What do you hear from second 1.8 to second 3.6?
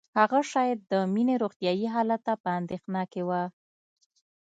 حالت ته په اندېښنه کې وه